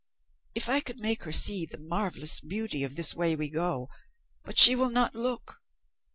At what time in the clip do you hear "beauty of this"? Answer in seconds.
2.39-3.13